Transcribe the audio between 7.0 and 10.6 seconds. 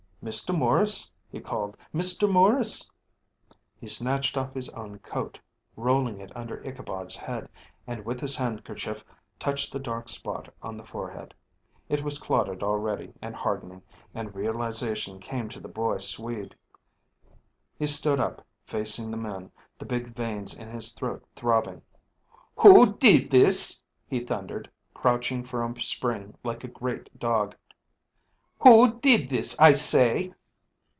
head, and with his handkerchief touched the dark spot